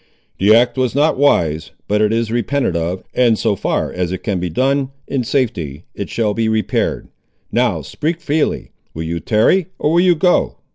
[0.39, 4.23] "The act was not wise, but it is repented of; and so far as it
[4.23, 7.07] can be done, in safety, it shall be repaired.
[7.51, 10.55] Now, speak freely, will you tarry, or will you go?"